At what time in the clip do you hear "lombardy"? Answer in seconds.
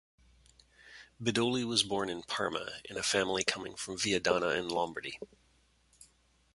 4.67-5.19